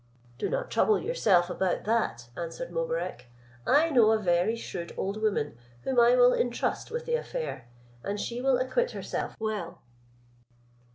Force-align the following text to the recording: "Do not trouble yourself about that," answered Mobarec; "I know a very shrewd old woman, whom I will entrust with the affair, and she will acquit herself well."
"Do 0.39 0.49
not 0.49 0.71
trouble 0.71 0.97
yourself 0.97 1.47
about 1.47 1.83
that," 1.83 2.29
answered 2.35 2.71
Mobarec; 2.71 3.27
"I 3.67 3.91
know 3.91 4.11
a 4.13 4.17
very 4.17 4.55
shrewd 4.55 4.91
old 4.97 5.21
woman, 5.21 5.55
whom 5.83 5.99
I 5.99 6.15
will 6.15 6.33
entrust 6.33 6.89
with 6.89 7.05
the 7.05 7.13
affair, 7.13 7.67
and 8.03 8.19
she 8.19 8.41
will 8.41 8.57
acquit 8.57 8.93
herself 8.93 9.35
well." 9.39 9.83